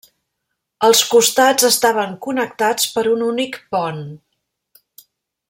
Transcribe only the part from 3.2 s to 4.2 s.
únic pont.